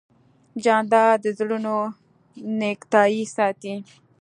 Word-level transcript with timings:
جانداد 0.63 1.17
د 1.23 1.25
زړونو 1.37 1.75
نېکتایي 2.59 3.23
ساتي. 3.35 3.75